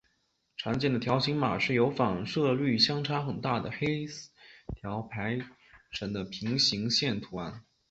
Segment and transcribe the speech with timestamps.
[0.57, 4.07] 常见的条形码是由反射率相差很大的黑
[4.77, 5.37] 条排
[5.91, 7.63] 成的平行线图案。